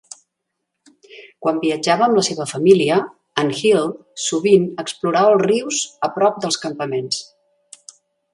[1.45, 2.97] Quan viatjava amb la seva família,
[3.43, 3.93] en Hill
[4.29, 7.23] sovint explorava els rius a prop dels campaments.